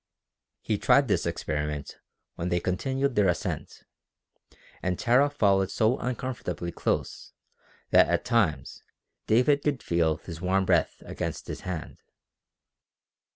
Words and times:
He 0.61 0.79
tried 0.79 1.07
this 1.07 1.27
experiment 1.27 1.99
when 2.33 2.49
they 2.49 2.59
continued 2.59 3.13
their 3.13 3.27
ascent, 3.27 3.83
and 4.81 4.97
Tara 4.97 5.29
followed 5.29 5.69
so 5.69 5.99
uncomfortably 5.99 6.71
close 6.71 7.33
that 7.91 8.09
at 8.09 8.25
times 8.25 8.81
David 9.27 9.61
could 9.61 9.83
feel 9.83 10.17
his 10.17 10.41
warm 10.41 10.65
breath 10.65 11.03
against 11.05 11.45
his 11.45 11.61
hand. 11.61 11.99